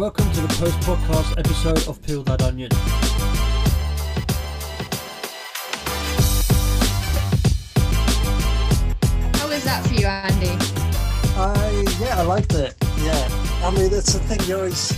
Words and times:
Welcome 0.00 0.32
to 0.32 0.40
the 0.40 0.48
post 0.54 0.80
podcast 0.80 1.38
episode 1.38 1.86
of 1.86 2.00
Peel 2.00 2.22
That 2.22 2.40
Onion. 2.40 2.70
How 9.34 9.46
was 9.46 9.62
that 9.64 9.86
for 9.86 9.92
you, 9.92 10.06
Andy? 10.06 10.56
I 11.36 11.84
yeah, 12.00 12.18
I 12.18 12.22
liked 12.22 12.54
it. 12.54 12.74
Yeah, 13.02 13.28
I 13.62 13.70
mean 13.76 13.90
that's 13.90 14.14
the 14.14 14.20
thing. 14.20 14.40
You 14.48 14.56
always 14.56 14.90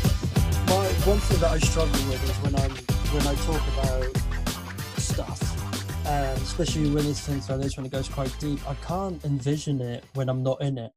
my 0.68 0.86
one 1.04 1.18
thing 1.18 1.40
that 1.40 1.50
I 1.50 1.58
struggle 1.58 2.08
with 2.08 2.22
is 2.22 2.36
when 2.44 2.54
I'm 2.54 2.70
when 3.10 3.26
I 3.26 3.34
talk 3.42 3.60
about 3.74 5.00
stuff, 5.00 6.06
and 6.06 6.40
especially 6.42 6.90
when 6.90 7.04
it's 7.06 7.26
things 7.26 7.50
like 7.50 7.60
this 7.60 7.76
when 7.76 7.86
it 7.86 7.90
goes 7.90 8.08
quite 8.08 8.32
deep. 8.38 8.60
I 8.70 8.74
can't 8.74 9.24
envision 9.24 9.80
it 9.80 10.04
when 10.14 10.28
I'm 10.28 10.44
not 10.44 10.62
in 10.62 10.78
it. 10.78 10.92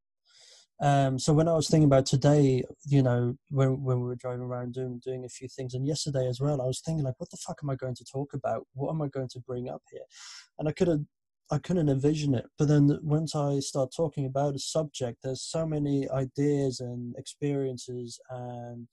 Um, 0.82 1.18
so 1.18 1.32
when 1.32 1.48
I 1.48 1.54
was 1.54 1.70
thinking 1.70 1.88
about 1.88 2.06
today, 2.06 2.64
you 2.86 3.02
know, 3.02 3.36
when 3.50 3.84
when 3.84 4.00
we 4.02 4.08
were 4.08 4.16
driving 4.16 4.42
around 4.42 4.74
doing 4.74 5.00
doing 5.04 5.24
a 5.26 5.30
few 5.30 5.48
things, 5.48 5.74
and 5.74 5.88
yesterday 5.88 6.28
as 6.28 6.42
well, 6.42 6.62
I 6.62 6.66
was 6.66 6.82
thinking 6.82 7.06
like, 7.06 7.16
what 7.18 7.32
the 7.32 7.38
fuck 7.38 7.60
am 7.64 7.70
I 7.70 7.76
going 7.76 7.96
to 7.96 8.06
talk 8.06 8.34
about? 8.34 8.68
What 8.74 8.92
am 8.92 9.02
I 9.02 9.08
going 9.08 9.30
to 9.30 9.40
bring 9.40 9.70
up 9.70 9.82
here? 9.92 10.06
And 10.60 10.68
I 10.68 10.72
could 10.72 10.88
have 10.88 11.02
I 11.52 11.60
couldn't 11.60 11.90
envision 11.90 12.34
it. 12.34 12.46
But 12.58 12.68
then 12.68 13.00
once 13.04 13.36
I 13.36 13.60
start 13.60 13.92
talking 13.96 14.26
about 14.26 14.56
a 14.56 14.60
subject, 14.60 15.20
there's 15.24 15.44
so 15.44 15.66
many 15.66 16.10
ideas 16.10 16.80
and 16.80 17.16
experiences 17.18 18.20
and 18.30 18.88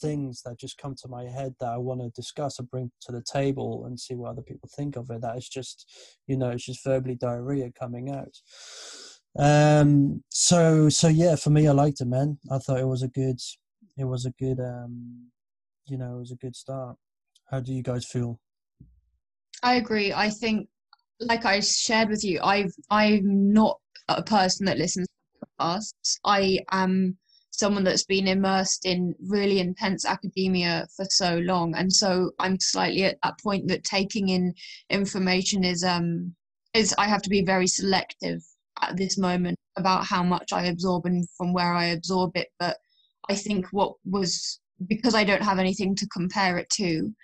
things 0.00 0.42
that 0.42 0.58
just 0.58 0.78
come 0.78 0.94
to 1.02 1.08
my 1.08 1.24
head 1.24 1.54
that 1.60 1.68
I 1.68 1.76
want 1.76 2.00
to 2.00 2.08
discuss 2.10 2.58
and 2.58 2.70
bring 2.70 2.90
to 3.02 3.12
the 3.12 3.22
table 3.22 3.84
and 3.86 3.98
see 4.00 4.14
what 4.14 4.30
other 4.30 4.42
people 4.42 4.70
think 4.74 4.96
of 4.96 5.10
it. 5.10 5.20
That 5.20 5.36
is 5.36 5.48
just, 5.48 5.90
you 6.26 6.36
know, 6.36 6.50
it's 6.50 6.64
just 6.64 6.84
verbally 6.84 7.14
diarrhea 7.14 7.70
coming 7.78 8.10
out. 8.10 8.36
Um. 9.38 10.22
So 10.28 10.88
so 10.88 11.08
yeah, 11.08 11.36
for 11.36 11.50
me, 11.50 11.66
I 11.66 11.72
liked 11.72 12.00
it, 12.00 12.06
man. 12.06 12.38
I 12.50 12.58
thought 12.58 12.80
it 12.80 12.86
was 12.86 13.02
a 13.02 13.08
good, 13.08 13.40
it 13.96 14.04
was 14.04 14.26
a 14.26 14.30
good, 14.32 14.60
um, 14.60 15.30
you 15.86 15.96
know, 15.96 16.16
it 16.16 16.18
was 16.18 16.32
a 16.32 16.36
good 16.36 16.54
start. 16.54 16.96
How 17.50 17.60
do 17.60 17.72
you 17.72 17.82
guys 17.82 18.04
feel? 18.04 18.40
I 19.62 19.74
agree. 19.74 20.12
I 20.12 20.28
think, 20.28 20.68
like 21.20 21.44
I 21.44 21.60
shared 21.60 22.08
with 22.08 22.24
you, 22.24 22.40
I've 22.42 22.72
I'm 22.90 23.52
not 23.52 23.78
a 24.08 24.22
person 24.22 24.66
that 24.66 24.78
listens 24.78 25.06
to 25.06 25.46
podcasts. 25.60 26.18
I 26.24 26.58
am 26.70 27.16
someone 27.52 27.84
that's 27.84 28.04
been 28.04 28.28
immersed 28.28 28.84
in 28.84 29.14
really 29.28 29.60
intense 29.60 30.04
academia 30.04 30.86
for 30.96 31.04
so 31.10 31.38
long, 31.38 31.74
and 31.74 31.92
so 31.92 32.32
I'm 32.38 32.58
slightly 32.60 33.04
at 33.04 33.18
that 33.22 33.38
point 33.40 33.68
that 33.68 33.84
taking 33.84 34.28
in 34.28 34.52
information 34.90 35.64
is 35.64 35.84
um 35.84 36.34
is 36.74 36.94
I 36.98 37.06
have 37.06 37.22
to 37.22 37.30
be 37.30 37.44
very 37.44 37.66
selective 37.66 38.42
at 38.82 38.96
this 38.96 39.16
moment 39.16 39.58
about 39.76 40.04
how 40.04 40.22
much 40.22 40.52
I 40.52 40.66
absorb 40.66 41.06
and 41.06 41.26
from 41.36 41.52
where 41.52 41.72
I 41.72 41.86
absorb 41.86 42.36
it. 42.36 42.48
But 42.58 42.76
I 43.28 43.34
think 43.34 43.66
what 43.70 43.94
was 44.04 44.60
because 44.88 45.14
I 45.14 45.24
don't 45.24 45.42
have 45.42 45.58
anything 45.58 45.94
to 45.96 46.08
compare 46.08 46.58
it 46.58 46.68
to 46.70 47.14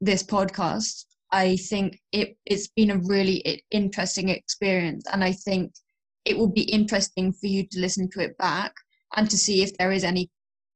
this 0.00 0.22
podcast, 0.22 1.04
I 1.30 1.56
think 1.56 2.00
it, 2.12 2.36
it's 2.46 2.68
been 2.68 2.90
a 2.90 2.98
really 2.98 3.62
interesting 3.70 4.28
experience. 4.28 5.04
And 5.12 5.22
I 5.22 5.32
think 5.32 5.72
it 6.24 6.36
will 6.36 6.50
be 6.50 6.62
interesting 6.62 7.32
for 7.32 7.46
you 7.46 7.66
to 7.70 7.80
listen 7.80 8.08
to 8.12 8.20
it 8.20 8.36
back 8.38 8.72
and 9.16 9.30
to 9.30 9.38
see 9.38 9.62
if 9.62 9.76
there 9.76 9.92
is 9.92 10.04
any 10.04 10.30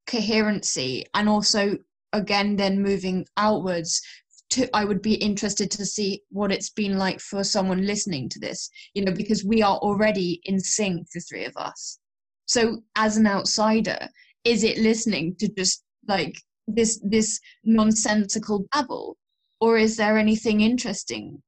coherency. 0.07 1.05
And 1.13 1.27
also, 1.27 1.77
again, 2.13 2.55
then 2.55 2.81
moving 2.81 3.25
outwards, 3.37 4.01
to, 4.51 4.75
I 4.75 4.85
would 4.85 5.01
be 5.01 5.15
interested 5.15 5.71
to 5.71 5.85
see 5.85 6.21
what 6.29 6.51
it's 6.51 6.69
been 6.69 6.97
like 6.97 7.19
for 7.19 7.43
someone 7.43 7.85
listening 7.85 8.29
to 8.29 8.39
this, 8.39 8.69
you 8.93 9.03
know, 9.03 9.11
because 9.11 9.43
we 9.43 9.61
are 9.61 9.77
already 9.77 10.41
in 10.45 10.59
sync, 10.59 11.07
the 11.13 11.19
three 11.19 11.45
of 11.45 11.57
us. 11.57 11.99
So, 12.45 12.83
as 12.95 13.17
an 13.17 13.27
outsider, 13.27 14.07
is 14.43 14.63
it 14.63 14.77
listening 14.77 15.35
to 15.39 15.47
just 15.47 15.83
like 16.07 16.39
this 16.67 16.99
this 17.03 17.39
nonsensical 17.63 18.67
babble, 18.71 19.17
or 19.59 19.77
is 19.77 19.97
there 19.97 20.17
anything 20.17 20.61
interesting? 20.61 21.41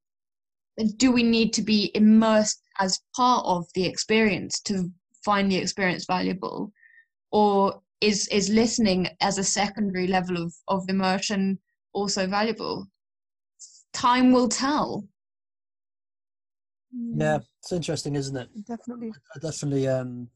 Do 0.96 1.12
we 1.12 1.22
need 1.22 1.52
to 1.54 1.62
be 1.62 1.90
immersed 1.94 2.60
as 2.78 3.00
part 3.16 3.44
of 3.46 3.66
the 3.74 3.86
experience 3.86 4.60
to 4.62 4.90
find 5.24 5.50
the 5.50 5.56
experience 5.56 6.04
valuable, 6.04 6.72
or 7.30 7.80
is 8.00 8.28
is 8.28 8.48
listening 8.48 9.08
as 9.20 9.38
a 9.38 9.44
secondary 9.44 10.06
level 10.06 10.36
of 10.36 10.54
of 10.66 10.88
immersion 10.88 11.58
also 11.92 12.26
valuable? 12.26 12.86
Time 13.98 14.30
will 14.30 14.48
tell. 14.48 15.08
Yeah, 16.92 17.38
it's 17.60 17.72
interesting, 17.72 18.14
isn't 18.14 18.36
it? 18.36 18.48
Definitely. 18.66 19.12
I 19.34 19.38
definitely. 19.40 19.88
Um, 19.88 20.28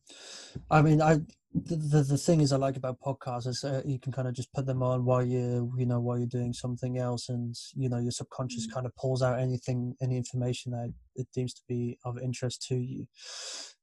I 0.69 0.83
mean, 0.83 1.01
I 1.01 1.15
the, 1.55 1.77
the 1.77 2.03
the 2.03 2.19
thing 2.19 2.41
is 2.41 2.53
I 2.53 2.57
like 2.57 2.77
about 2.77 2.99
podcasts 3.01 3.47
is 3.47 3.63
uh, 3.63 3.83
you 3.85 4.01
can 4.01 4.11
kind 4.13 4.27
of 4.27 4.35
just 4.35 4.53
put 4.53 4.67
them 4.67 4.83
on 4.83 5.05
while 5.05 5.25
you 5.25 5.73
you 5.79 5.87
know 5.87 6.01
while 6.01 6.19
you're 6.19 6.27
doing 6.27 6.53
something 6.53 6.99
else, 6.99 7.29
and 7.29 7.55
you 7.75 7.89
know 7.89 7.99
your 7.99 8.11
subconscious 8.11 8.67
Mm. 8.67 8.75
kind 8.75 8.87
of 8.87 8.97
pulls 8.97 9.23
out 9.23 9.39
anything 9.39 9.95
any 10.03 10.17
information 10.17 10.73
that 10.73 10.93
it 11.15 11.29
deems 11.33 11.55
to 11.55 11.63
be 11.69 11.99
of 12.05 12.19
interest 12.19 12.63
to 12.69 12.75
you. 12.77 13.07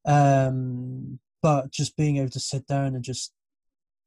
Um, 0.06 1.20
but 1.42 1.72
just 1.72 1.96
being 1.96 2.18
able 2.18 2.32
to 2.32 2.40
sit 2.40 2.68
down 2.68 2.96
and 2.96 3.04
just 3.04 3.34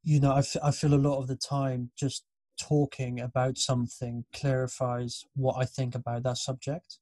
you 0.03 0.19
know 0.19 0.33
I, 0.33 0.39
f- 0.39 0.63
I 0.63 0.71
feel 0.71 0.93
a 0.93 1.05
lot 1.07 1.17
of 1.19 1.27
the 1.27 1.35
time 1.35 1.89
just 1.97 2.25
talking 2.69 3.19
about 3.19 3.57
something 3.57 4.25
clarifies 4.33 5.25
what 5.35 5.55
I 5.59 5.65
think 5.65 5.95
about 5.95 6.23
that 6.23 6.37
subject. 6.37 6.99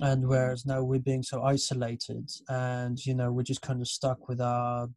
And 0.00 0.26
whereas 0.26 0.66
now 0.66 0.82
we're 0.82 0.98
being 0.98 1.22
so 1.22 1.42
isolated 1.42 2.28
and, 2.48 2.98
you 3.06 3.14
know, 3.14 3.30
we're 3.30 3.44
just 3.52 3.62
kind 3.62 3.80
of 3.80 3.88
stuck 3.88 4.28
with 4.28 4.40
our 4.40 4.88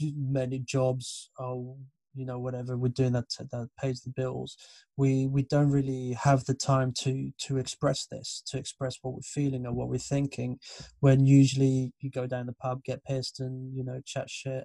many 0.00 0.58
jobs 0.58 1.30
or, 1.38 1.76
you 2.14 2.26
know, 2.26 2.38
whatever 2.38 2.76
we're 2.76 2.88
doing 2.88 3.12
that, 3.12 3.30
that 3.38 3.70
pays 3.80 4.02
the 4.02 4.10
bills. 4.10 4.58
We, 4.98 5.26
we 5.26 5.42
don't 5.44 5.70
really 5.70 6.12
have 6.12 6.44
the 6.44 6.54
time 6.54 6.92
to, 6.98 7.32
to 7.46 7.56
express 7.56 8.04
this, 8.04 8.42
to 8.48 8.58
express 8.58 8.98
what 9.00 9.14
we're 9.14 9.22
feeling 9.22 9.64
or 9.66 9.72
what 9.72 9.88
we're 9.88 9.96
thinking 9.98 10.58
when 11.00 11.24
usually 11.24 11.94
you 12.00 12.10
go 12.10 12.26
down 12.26 12.44
the 12.44 12.52
pub, 12.52 12.84
get 12.84 13.04
pissed 13.04 13.40
and, 13.40 13.74
you 13.74 13.84
know, 13.84 14.00
chat 14.04 14.28
shit, 14.28 14.64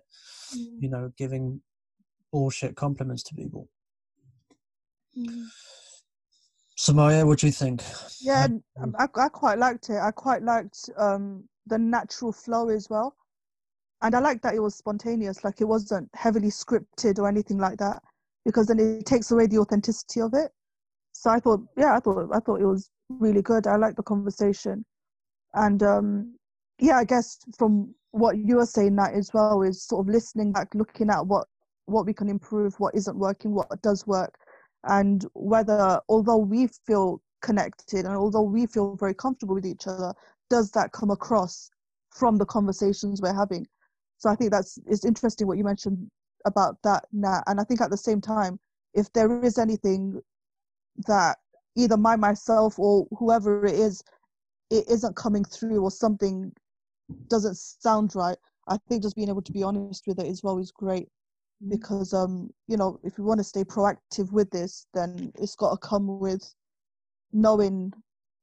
Mm. 0.53 0.81
you 0.81 0.89
know, 0.89 1.11
giving 1.17 1.61
bullshit 2.31 2.75
compliments 2.75 3.23
to 3.23 3.35
people. 3.35 3.69
Mm. 5.17 5.45
Sumayiah, 6.77 7.25
what 7.25 7.39
do 7.39 7.47
you 7.47 7.51
think? 7.53 7.81
Yeah, 8.21 8.47
um, 8.79 8.95
I, 8.99 9.07
I 9.15 9.29
quite 9.29 9.57
liked 9.57 9.89
it. 9.89 9.97
I 9.97 10.11
quite 10.11 10.43
liked 10.43 10.89
um, 10.97 11.43
the 11.65 11.77
natural 11.77 12.31
flow 12.31 12.69
as 12.69 12.87
well. 12.89 13.15
And 14.01 14.13
I 14.13 14.19
liked 14.19 14.43
that 14.43 14.53
it 14.53 14.59
was 14.59 14.75
spontaneous, 14.75 15.43
like 15.43 15.59
it 15.59 15.65
wasn't 15.65 16.07
heavily 16.13 16.49
scripted 16.49 17.17
or 17.17 17.27
anything 17.27 17.57
like 17.57 17.79
that, 17.79 18.03
because 18.45 18.67
then 18.67 18.79
it 18.79 19.07
takes 19.07 19.31
away 19.31 19.47
the 19.47 19.57
authenticity 19.57 20.21
of 20.21 20.35
it. 20.35 20.51
So 21.13 21.31
I 21.31 21.39
thought, 21.39 21.61
yeah, 21.75 21.95
I 21.95 21.99
thought 21.99 22.29
I 22.31 22.39
thought 22.39 22.61
it 22.61 22.67
was 22.67 22.91
really 23.09 23.41
good. 23.41 23.65
I 23.65 23.75
liked 23.75 23.97
the 23.97 24.03
conversation, 24.03 24.85
and 25.55 25.81
um, 25.81 26.35
yeah, 26.77 26.97
I 26.97 27.05
guess 27.05 27.39
from 27.57 27.95
what 28.11 28.37
you 28.37 28.57
were 28.57 28.67
saying 28.67 28.95
that 28.97 29.15
as 29.15 29.31
well 29.33 29.63
is 29.63 29.81
sort 29.81 30.05
of 30.05 30.13
listening 30.13 30.51
back, 30.51 30.75
looking 30.75 31.09
at 31.09 31.25
what 31.25 31.47
what 31.87 32.05
we 32.05 32.13
can 32.13 32.29
improve, 32.29 32.75
what 32.79 32.93
isn't 32.93 33.17
working, 33.17 33.55
what 33.55 33.81
does 33.81 34.05
work, 34.05 34.37
and 34.87 35.25
whether 35.33 35.99
although 36.09 36.37
we 36.37 36.67
feel 36.85 37.21
connected 37.41 38.05
and 38.05 38.15
although 38.15 38.41
we 38.41 38.65
feel 38.65 38.95
very 38.95 39.13
comfortable 39.13 39.55
with 39.55 39.65
each 39.65 39.87
other, 39.87 40.13
does 40.49 40.71
that 40.71 40.91
come 40.91 41.11
across 41.11 41.69
from 42.11 42.37
the 42.37 42.45
conversations 42.45 43.21
we're 43.21 43.33
having? 43.33 43.65
So 44.17 44.29
I 44.29 44.35
think 44.35 44.51
that's 44.51 44.79
it's 44.87 45.05
interesting 45.05 45.45
what 45.47 45.57
you 45.57 45.63
mentioned 45.63 46.09
about 46.45 46.77
that, 46.83 47.05
Nat. 47.11 47.43
And 47.47 47.59
I 47.59 47.63
think 47.63 47.81
at 47.81 47.91
the 47.91 47.97
same 47.97 48.21
time, 48.21 48.59
if 48.93 49.11
there 49.13 49.43
is 49.43 49.57
anything 49.57 50.19
that 51.05 51.37
either 51.75 51.97
my 51.97 52.15
myself 52.15 52.79
or 52.79 53.07
whoever 53.17 53.65
it 53.65 53.75
is, 53.75 54.03
it 54.71 54.85
isn't 54.89 55.15
coming 55.15 55.43
through 55.43 55.83
or 55.83 55.91
something 55.91 56.51
doesn't 57.27 57.57
sound 57.57 58.15
right, 58.15 58.37
I 58.67 58.77
think 58.89 59.03
just 59.03 59.15
being 59.15 59.29
able 59.29 59.43
to 59.43 59.51
be 59.51 59.63
honest 59.63 60.03
with 60.07 60.19
it 60.19 60.27
as 60.27 60.41
well 60.43 60.57
is 60.57 60.71
great 60.71 61.09
because 61.69 62.13
um 62.13 62.49
you 62.67 62.77
know 62.77 62.99
if 63.03 63.17
we 63.17 63.23
want 63.23 63.39
to 63.39 63.43
stay 63.43 63.63
proactive 63.63 64.31
with 64.31 64.49
this 64.51 64.85
then 64.93 65.31
it's 65.35 65.55
got 65.55 65.71
to 65.71 65.87
come 65.87 66.19
with 66.19 66.53
knowing 67.33 67.91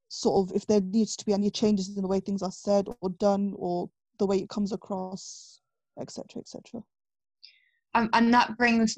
sort 0.07 0.49
of 0.49 0.55
if 0.55 0.65
there 0.67 0.81
needs 0.81 1.15
to 1.15 1.25
be 1.25 1.33
any 1.33 1.49
changes 1.49 1.95
in 1.95 2.01
the 2.01 2.07
way 2.07 2.19
things 2.19 2.43
are 2.43 2.51
said 2.51 2.87
or 3.01 3.09
done 3.11 3.53
or 3.55 3.89
the 4.19 4.25
way 4.25 4.37
it 4.37 4.49
comes 4.49 4.71
across 4.71 5.61
etc 5.99 6.41
etc 6.41 6.83
um, 7.93 8.09
and 8.11 8.33
that 8.33 8.57
brings 8.57 8.97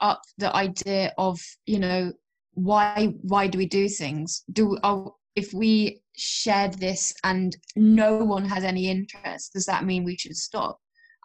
up 0.00 0.20
the 0.36 0.54
idea 0.54 1.12
of 1.16 1.40
you 1.64 1.78
know 1.78 2.12
why 2.54 3.14
why 3.22 3.46
do 3.46 3.58
we 3.58 3.66
do 3.66 3.88
things? 3.88 4.44
Do 4.52 4.78
are, 4.82 5.12
if 5.34 5.52
we 5.52 6.00
shared 6.16 6.74
this 6.74 7.12
and 7.24 7.56
no 7.74 8.18
one 8.18 8.44
has 8.44 8.62
any 8.62 8.88
interest 8.88 9.52
does 9.52 9.66
that 9.66 9.84
mean 9.84 10.04
we 10.04 10.16
should 10.16 10.36
stop? 10.36 10.80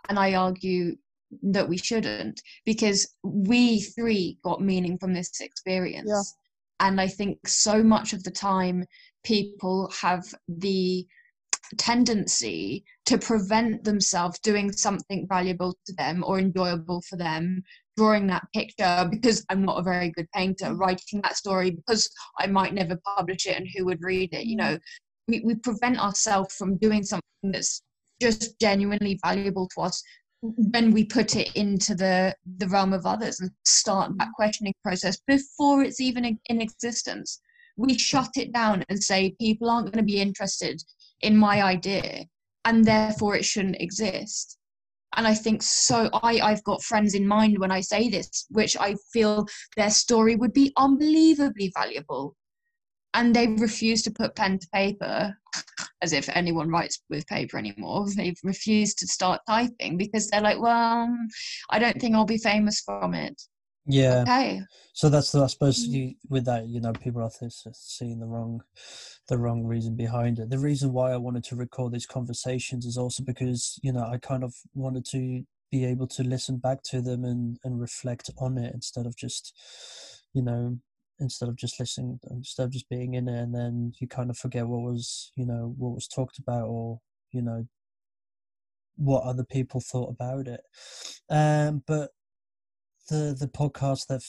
And 0.08 0.18
i 0.18 0.34
argue 0.34 0.96
that 1.44 1.68
we 1.68 1.78
shouldn't 1.78 2.42
because 2.66 3.16
we 3.24 3.82
three 3.82 4.38
got 4.44 4.62
meaning 4.62 4.98
from 4.98 5.14
this 5.14 5.40
experience 5.42 6.10
Yeah. 6.10 6.88
and 6.88 7.00
i 7.00 7.08
think 7.08 7.48
so 7.48 7.84
much 7.84 8.14
of 8.14 8.24
the 8.24 8.32
time 8.32 8.86
people 9.24 9.92
have 10.02 10.24
the 10.48 11.06
tendency 11.78 12.84
to 13.06 13.18
prevent 13.18 13.84
themselves 13.84 14.40
doing 14.40 14.72
something 14.72 15.28
valuable 15.28 15.78
to 15.86 15.94
them 15.94 16.24
or 16.26 16.40
enjoyable 16.40 17.02
for 17.02 17.16
them 17.16 17.64
drawing 18.00 18.28
that 18.28 18.48
picture 18.54 19.08
because 19.12 19.46
I'm 19.50 19.66
not 19.66 19.80
a 19.80 19.84
very 19.84 20.10
good 20.12 20.28
painter, 20.34 20.68
mm-hmm. 20.68 20.78
writing 20.78 21.22
that 21.22 21.36
story 21.36 21.72
because 21.72 22.10
I 22.40 22.48
might 22.48 22.74
never 22.74 22.98
publish 23.18 23.46
it 23.46 23.58
and 23.58 23.68
who 23.76 23.86
would 23.86 24.02
read 24.02 24.34
it. 24.34 24.46
You 24.46 24.58
mm-hmm. 24.58 24.74
know, 24.74 24.80
we, 25.28 25.42
we 25.42 25.56
prevent 25.56 26.00
ourselves 26.00 26.56
from 26.56 26.78
doing 26.78 27.04
something 27.04 27.24
that's 27.44 27.82
just 28.22 28.58
genuinely 28.60 29.20
valuable 29.24 29.68
to 29.76 29.82
us 29.82 30.02
when 30.42 30.92
we 30.92 31.04
put 31.04 31.36
it 31.36 31.54
into 31.56 31.96
the 31.96 32.36
the 32.58 32.68
realm 32.68 32.94
of 32.94 33.06
others 33.06 33.40
and 33.40 33.52
start 33.66 34.12
that 34.18 34.26
mm-hmm. 34.26 34.32
questioning 34.36 34.74
process 34.84 35.20
before 35.28 35.84
it's 35.84 36.00
even 36.00 36.40
in 36.46 36.62
existence. 36.62 37.42
We 37.78 37.98
shut 37.98 38.32
it 38.36 38.54
down 38.54 38.84
and 38.90 39.02
say 39.02 39.36
people 39.40 39.70
aren't 39.70 39.88
going 39.88 40.04
to 40.06 40.12
be 40.12 40.22
interested 40.22 40.82
in 41.22 41.38
my 41.38 41.62
idea 41.62 42.26
and 42.66 42.84
therefore 42.84 43.36
it 43.36 43.46
shouldn't 43.46 43.82
exist. 43.82 44.58
And 45.16 45.26
i 45.28 45.34
think 45.34 45.64
so 45.64 46.08
i 46.14 46.40
i've 46.40 46.64
got 46.64 46.84
friends 46.84 47.16
in 47.16 47.28
mind 47.28 47.58
when 47.58 47.72
i 47.72 47.82
say 47.82 48.10
this 48.10 48.46
which 48.50 48.78
i 48.78 48.96
feel 49.12 49.48
their 49.76 49.90
story 49.90 50.36
would 50.36 50.54
be 50.54 50.72
unbelievably 50.78 51.74
valuable 51.76 52.36
and 53.14 53.36
they 53.36 53.48
refuse 53.48 54.02
to 54.04 54.12
put 54.12 54.36
pen 54.36 54.60
to 54.60 54.68
paper 54.74 55.36
as 56.02 56.14
if 56.14 56.30
anyone 56.30 56.70
writes 56.70 57.02
with 57.10 57.26
paper 57.28 57.58
anymore. 57.58 58.06
They 58.16 58.36
refuse 58.44 58.94
to 58.96 59.08
start 59.08 59.42
typing 59.48 59.98
because 59.98 60.30
they're 60.30 60.42
like 60.42 60.60
well 60.60 61.10
i 61.70 61.80
don't 61.80 62.00
think 62.00 62.16
i'll 62.16 62.26
be 62.26 62.38
famous 62.38 62.82
from 62.82 63.14
it. 63.14 63.42
Yeah. 63.86 64.22
Okay. 64.22 64.62
So 64.94 65.10
that's 65.10 65.32
the 65.32 65.44
i 65.44 65.48
suppose 65.48 65.88
Mm. 65.88 65.92
you 65.92 66.14
with 66.30 66.46
that 66.46 66.68
you 66.68 66.80
know 66.82 66.94
people 66.94 67.24
are 67.24 67.32
seeing 67.74 68.20
the 68.20 68.28
wrong 68.28 68.62
the 69.28 69.38
wrong 69.38 69.64
reason 69.64 69.96
behind 69.96 70.40
it. 70.40 70.50
The 70.50 70.60
reason 70.60 70.94
why 70.94 71.12
i 71.12 71.18
wanted 71.18 71.44
to 71.46 71.56
record 71.56 71.94
these 71.94 72.06
conversations 72.06 72.86
is 72.86 72.98
also 72.98 73.24
because 73.24 73.80
you 73.82 73.92
know 73.92 74.04
i 74.04 74.18
kind 74.18 74.44
of 74.44 74.54
wanted 74.76 75.06
to 75.06 75.44
be 75.72 75.86
able 75.86 76.08
to 76.08 76.24
listen 76.24 76.58
back 76.58 76.82
to 76.84 77.02
them 77.02 77.24
and 77.26 77.58
and 77.64 77.80
reflect 77.80 78.30
on 78.40 78.58
it 78.58 78.74
instead 78.74 79.06
of 79.06 79.16
just 79.16 79.54
you 80.34 80.42
know 80.42 80.78
instead 81.20 81.50
of 81.50 81.56
just 81.56 81.80
listening 81.80 82.20
instead 82.30 82.64
of 82.64 82.72
just 82.72 82.90
being 82.90 83.14
in 83.14 83.28
it 83.28 83.40
and 83.40 83.54
then 83.54 83.92
you 84.00 84.08
kind 84.08 84.30
of 84.30 84.38
forget 84.38 84.68
what 84.68 84.82
was 84.82 85.32
you 85.36 85.46
know 85.46 85.74
what 85.78 85.94
was 85.94 86.08
talked 86.08 86.40
about 86.40 86.66
or 86.66 87.00
you 87.32 87.42
know 87.42 87.66
what 89.00 89.24
other 89.24 89.46
people 89.46 89.80
thought 89.80 90.10
about 90.10 90.48
it. 90.48 90.62
Um 91.30 91.84
but 91.88 92.12
the 93.10 93.36
the 93.40 93.48
podcast 93.48 94.08
that 94.08 94.22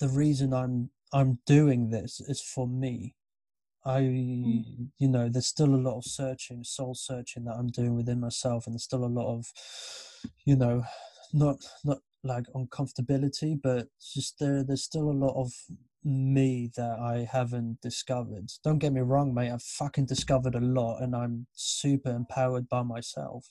the 0.00 0.08
reason 0.08 0.52
i'm 0.52 0.90
i'm 1.12 1.38
doing 1.46 1.90
this 1.90 2.20
is 2.20 2.42
for 2.42 2.66
me. 2.66 3.14
I 3.86 3.98
you 4.00 5.08
know 5.08 5.28
there's 5.28 5.46
still 5.46 5.74
a 5.74 5.76
lot 5.76 5.98
of 5.98 6.04
searching 6.04 6.64
soul 6.64 6.94
searching 6.94 7.44
that 7.44 7.56
i'm 7.58 7.68
doing 7.68 7.94
within 7.94 8.18
myself 8.18 8.66
and 8.66 8.74
there's 8.74 8.84
still 8.84 9.04
a 9.04 9.16
lot 9.20 9.30
of 9.30 9.52
you 10.46 10.56
know 10.56 10.84
not 11.34 11.56
not 11.84 11.98
like 12.22 12.46
uncomfortability 12.54 13.60
but 13.62 13.88
just 14.14 14.38
there 14.38 14.64
there's 14.64 14.84
still 14.84 15.10
a 15.10 15.20
lot 15.26 15.38
of 15.38 15.52
me 16.04 16.70
that 16.76 16.98
i 16.98 17.26
haven't 17.30 17.80
discovered. 17.80 18.50
Don't 18.62 18.78
get 18.78 18.92
me 18.92 19.00
wrong 19.00 19.34
mate 19.34 19.50
i've 19.50 19.62
fucking 19.62 20.06
discovered 20.06 20.54
a 20.54 20.60
lot 20.60 21.02
and 21.02 21.14
i'm 21.16 21.46
super 21.54 22.10
empowered 22.10 22.68
by 22.68 22.82
myself. 22.82 23.46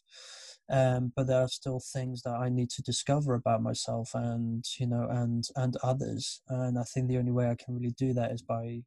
Um, 0.70 1.12
but 1.16 1.28
there 1.28 1.42
are 1.42 1.50
still 1.50 1.82
things 1.82 2.22
that 2.24 2.36
I 2.36 2.48
need 2.50 2.70
to 2.72 2.82
discover 2.82 3.34
about 3.34 3.62
myself 3.62 4.12
and 4.14 4.64
you 4.80 4.88
know 4.88 5.08
and 5.10 5.44
and 5.56 5.76
others. 5.84 6.42
And 6.48 6.80
I 6.80 6.84
think 6.84 7.08
the 7.08 7.18
only 7.18 7.32
way 7.32 7.50
I 7.50 7.56
can 7.56 7.76
really 7.76 7.94
do 7.98 8.14
that 8.14 8.32
is 8.32 8.42
by 8.42 8.82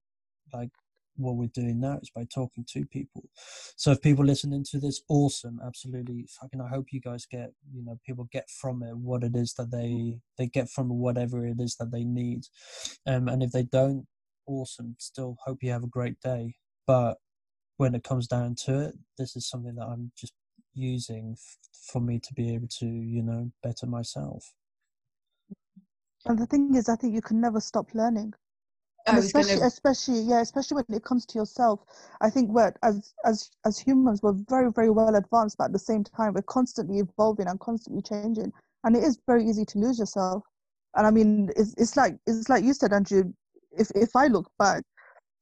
like 0.53 0.71
what 1.17 1.37
we're 1.37 1.49
doing 1.49 1.81
now 1.81 1.99
is 2.03 2.11
by 2.11 2.25
talking 2.33 2.65
to 2.69 2.87
people. 2.87 3.29
So 3.77 3.93
if 3.93 4.01
people 4.01 4.25
listening 4.25 4.65
to 4.71 4.79
this 4.79 5.03
awesome 5.09 5.61
absolutely 5.65 6.27
fucking 6.41 6.61
I 6.61 6.69
hope 6.69 6.87
you 6.91 7.01
guys 7.01 7.27
get 7.27 7.53
you 7.73 7.85
know 7.85 7.99
people 8.07 8.29
get 8.33 8.49
from 8.51 8.83
it 8.83 8.97
what 8.97 9.23
it 9.23 9.35
is 9.35 9.55
that 9.55 9.71
they 9.71 10.19
they 10.39 10.47
get 10.47 10.69
from 10.69 10.89
whatever 10.89 11.47
it 11.47 11.61
is 11.61 11.77
that 11.77 11.93
they 11.93 12.05
need. 12.05 12.45
Um, 13.07 13.29
and 13.29 13.43
if 13.43 13.53
they 13.53 13.65
don't 13.65 14.07
awesome 14.47 14.97
still 14.99 15.37
hope 15.45 15.63
you 15.63 15.73
have 15.73 15.85
a 15.85 15.89
great 15.89 16.21
day. 16.21 16.55
But 16.87 17.19
when 17.77 17.95
it 17.95 18.05
comes 18.05 18.27
down 18.27 18.55
to 18.67 18.81
it 18.81 18.95
this 19.19 19.37
is 19.37 19.49
something 19.49 19.75
that 19.77 19.87
I'm 19.87 20.13
just 20.17 20.33
using 20.75 21.35
f- 21.37 21.59
for 21.91 22.01
me 22.01 22.19
to 22.21 22.35
be 22.35 22.55
able 22.55 22.69
to 22.79 22.87
you 22.87 23.23
know 23.23 23.51
better 23.63 23.87
myself. 23.87 24.53
And 26.27 26.39
the 26.39 26.47
thing 26.47 26.75
is, 26.75 26.89
I 26.89 26.97
think 26.97 27.15
you 27.15 27.23
can 27.23 27.41
never 27.41 27.61
stop 27.61 27.95
learning. 27.95 28.35
And 29.07 29.17
was 29.17 29.33
gonna- 29.33 29.45
especially, 29.45 29.67
especially, 29.67 30.21
yeah, 30.21 30.41
especially 30.41 30.75
when 30.77 30.97
it 30.97 31.05
comes 31.05 31.27
to 31.27 31.39
yourself. 31.39 31.81
I 32.21 32.31
think 32.31 32.51
we're 32.51 32.73
as 32.83 33.15
as 33.25 33.51
as 33.65 33.79
humans, 33.79 34.23
we're 34.23 34.33
very, 34.49 34.71
very 34.73 34.91
well 34.91 35.15
advanced, 35.15 35.59
but 35.59 35.65
at 35.67 35.73
the 35.73 35.79
same 35.79 36.05
time, 36.05 36.35
we're 36.35 36.43
constantly 36.43 36.99
evolving 36.99 37.47
and 37.47 37.59
constantly 37.61 38.03
changing. 38.03 38.53
And 38.85 38.97
it 38.97 39.03
is 39.05 39.19
very 39.27 39.45
easy 39.49 39.65
to 39.67 39.79
lose 39.79 39.99
yourself. 39.99 40.45
And 40.97 41.07
I 41.07 41.11
mean, 41.11 41.51
it's 41.57 41.75
it's 41.79 41.97
like 41.97 42.19
it's 42.27 42.49
like 42.49 42.65
you 42.65 42.75
said, 42.75 42.93
Andrew. 42.93 43.33
If 43.73 43.91
if 43.95 44.17
I 44.17 44.27
look 44.27 44.51
back, 44.59 44.83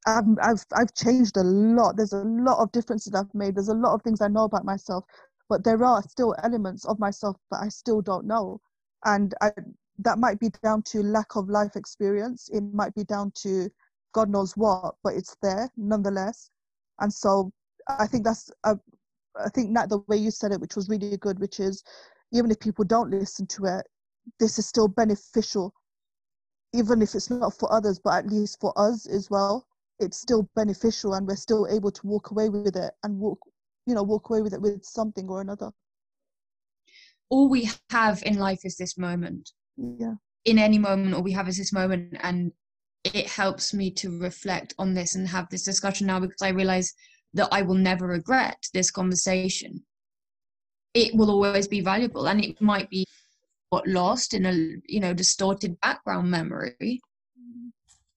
I've 0.06 0.24
I've 0.42 0.64
I've 0.74 0.94
changed 0.94 1.36
a 1.36 1.42
lot. 1.42 1.96
There's 1.96 2.12
a 2.12 2.22
lot 2.24 2.58
of 2.58 2.72
differences 2.72 3.14
I've 3.14 3.32
made. 3.34 3.54
There's 3.54 3.68
a 3.68 3.74
lot 3.74 3.94
of 3.94 4.02
things 4.02 4.20
I 4.20 4.28
know 4.28 4.44
about 4.44 4.64
myself, 4.64 5.04
but 5.48 5.64
there 5.64 5.82
are 5.84 6.02
still 6.02 6.34
elements 6.42 6.84
of 6.84 6.98
myself 6.98 7.36
that 7.50 7.60
I 7.62 7.68
still 7.68 8.02
don't 8.02 8.26
know. 8.26 8.60
And 9.04 9.34
I 9.40 9.52
that 9.98 10.18
might 10.18 10.40
be 10.40 10.50
down 10.62 10.82
to 10.82 11.02
lack 11.02 11.36
of 11.36 11.48
life 11.48 11.76
experience. 11.76 12.50
It 12.52 12.62
might 12.72 12.94
be 12.94 13.04
down 13.04 13.32
to 13.42 13.70
god 14.12 14.30
knows 14.30 14.56
what 14.56 14.94
but 15.02 15.14
it's 15.14 15.36
there 15.42 15.70
nonetheless. 15.76 16.50
And 17.00 17.12
so 17.12 17.52
i 17.86 18.06
think 18.06 18.24
that's 18.24 18.50
uh, 18.64 18.76
i 19.44 19.48
think 19.50 19.74
that 19.74 19.90
the 19.90 19.98
way 20.08 20.16
you 20.16 20.30
said 20.30 20.52
it 20.52 20.60
which 20.60 20.74
was 20.74 20.88
really 20.88 21.18
good 21.18 21.38
which 21.38 21.60
is 21.60 21.84
even 22.32 22.50
if 22.50 22.58
people 22.58 22.82
don't 22.82 23.10
listen 23.10 23.46
to 23.46 23.66
it 23.66 23.86
this 24.40 24.58
is 24.58 24.66
still 24.66 24.88
beneficial. 24.88 25.74
Even 26.72 27.02
if 27.02 27.14
it's 27.14 27.30
not 27.30 27.52
for 27.52 27.70
others 27.72 28.00
but 28.02 28.14
at 28.14 28.26
least 28.26 28.58
for 28.60 28.72
us 28.76 29.06
as 29.06 29.30
well 29.30 29.66
it's 30.00 30.18
still 30.18 30.48
beneficial 30.56 31.14
and 31.14 31.26
we're 31.26 31.36
still 31.36 31.68
able 31.70 31.90
to 31.90 32.06
walk 32.06 32.30
away 32.30 32.48
with 32.48 32.74
it 32.76 32.92
and 33.02 33.18
walk 33.18 33.38
you 33.86 33.94
know 33.94 34.02
walk 34.02 34.28
away 34.30 34.42
with 34.42 34.54
it 34.54 34.60
with 34.62 34.84
something 34.84 35.28
or 35.28 35.40
another. 35.40 35.70
All 37.30 37.48
we 37.48 37.70
have 37.90 38.22
in 38.24 38.38
life 38.38 38.64
is 38.64 38.76
this 38.76 38.96
moment 38.98 39.52
yeah. 39.76 40.14
in 40.44 40.58
any 40.58 40.78
moment 40.78 41.14
all 41.14 41.22
we 41.22 41.32
have 41.32 41.48
is 41.48 41.58
this 41.58 41.72
moment 41.72 42.16
and 42.20 42.52
it 43.04 43.28
helps 43.28 43.74
me 43.74 43.90
to 43.90 44.18
reflect 44.18 44.74
on 44.78 44.94
this 44.94 45.14
and 45.14 45.28
have 45.28 45.48
this 45.50 45.62
discussion 45.62 46.06
now 46.06 46.18
because 46.18 46.42
i 46.42 46.48
realize 46.48 46.94
that 47.34 47.48
i 47.50 47.60
will 47.60 47.74
never 47.74 48.06
regret 48.06 48.66
this 48.72 48.90
conversation. 48.90 49.82
It 50.94 51.14
will 51.16 51.30
always 51.30 51.66
be 51.66 51.80
valuable 51.80 52.28
and 52.28 52.42
it 52.42 52.60
might 52.60 52.88
be 52.88 53.04
got 53.72 53.86
lost 53.88 54.34
in 54.34 54.46
a 54.46 54.52
you 54.86 55.00
know 55.00 55.12
distorted 55.12 55.78
background 55.80 56.30
memory? 56.30 57.00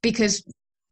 Because 0.03 0.43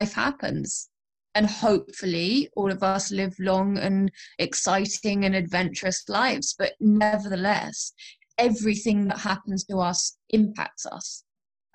life 0.01 0.13
happens 0.13 0.89
and 1.36 1.46
hopefully 1.46 2.50
all 2.56 2.72
of 2.72 2.82
us 2.82 3.12
live 3.12 3.36
long 3.38 3.78
and 3.78 4.12
exciting 4.39 5.25
and 5.25 5.36
adventurous 5.36 6.04
lives 6.10 6.56
but 6.58 6.74
nevertheless 6.80 7.94
everything 8.38 9.08
that 9.08 9.20
happens 9.20 9.63
to 9.65 9.77
us 9.77 10.18
impacts 10.30 10.86
us. 10.86 11.24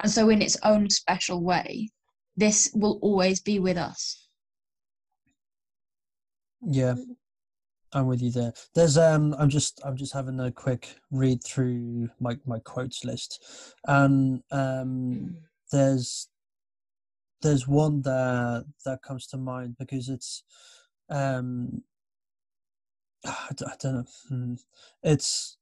And 0.02 0.10
so, 0.10 0.30
in 0.30 0.42
its 0.42 0.56
own 0.62 0.88
special 0.90 1.42
way, 1.42 1.90
this 2.36 2.70
will 2.74 2.98
always 3.02 3.40
be 3.40 3.58
with 3.58 3.76
us. 3.76 4.28
yeah 6.66 6.94
i'm 7.92 8.06
with 8.06 8.22
you 8.22 8.30
there 8.30 8.52
there's 8.74 8.98
um 8.98 9.34
i'm 9.38 9.48
just 9.48 9.80
i'm 9.84 9.96
just 9.96 10.12
having 10.12 10.38
a 10.40 10.50
quick 10.50 10.96
read 11.10 11.42
through 11.42 12.08
my 12.20 12.36
my 12.44 12.58
quotes 12.60 13.04
list 13.04 13.42
and 13.86 14.42
um 14.50 15.36
there's 15.72 16.28
there's 17.42 17.66
one 17.66 18.02
that 18.02 18.64
that 18.84 19.02
comes 19.02 19.26
to 19.26 19.36
mind 19.36 19.76
because 19.78 20.08
it's 20.08 20.44
um 21.08 21.82
I 23.24 23.76
don't 23.78 23.94
know 23.94 24.04
hmm. 24.28 24.54
it's 25.02 25.56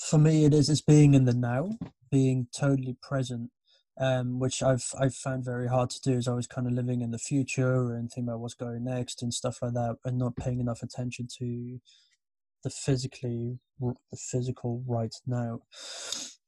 for 0.00 0.18
me 0.18 0.44
it 0.44 0.54
is 0.54 0.68
it's 0.68 0.80
being 0.80 1.14
in 1.14 1.24
the 1.24 1.34
now 1.34 1.70
being 2.10 2.46
totally 2.56 2.96
present 3.02 3.50
um 4.00 4.38
which 4.38 4.62
i've 4.62 4.92
i've 5.00 5.14
found 5.14 5.44
very 5.44 5.68
hard 5.68 5.90
to 5.90 6.00
do 6.00 6.16
is 6.16 6.26
always 6.26 6.46
kind 6.46 6.66
of 6.66 6.72
living 6.72 7.02
in 7.02 7.10
the 7.10 7.18
future 7.18 7.92
and 7.92 8.10
thinking 8.10 8.28
about 8.28 8.40
what's 8.40 8.54
going 8.54 8.84
next 8.84 9.22
and 9.22 9.34
stuff 9.34 9.58
like 9.62 9.74
that 9.74 9.96
and 10.04 10.18
not 10.18 10.36
paying 10.36 10.58
enough 10.60 10.82
attention 10.82 11.28
to 11.38 11.78
the 12.62 12.70
physically 12.70 13.58
the 13.80 14.16
physical 14.16 14.82
right 14.86 15.14
now. 15.26 15.60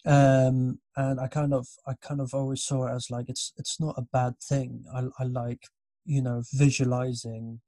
Um 0.04 0.80
and 0.96 1.20
i 1.20 1.28
kind 1.28 1.54
of 1.54 1.66
i 1.86 1.94
kind 1.94 2.20
of 2.20 2.34
always 2.34 2.62
saw 2.64 2.86
it 2.86 2.94
as 2.94 3.10
like 3.10 3.28
it's 3.28 3.52
it's 3.56 3.80
not 3.80 3.94
a 3.96 4.02
bad 4.02 4.34
thing. 4.40 4.84
I, 4.94 5.04
I 5.18 5.24
like 5.24 5.68
you 6.04 6.22
know 6.22 6.42
visualizing 6.52 7.60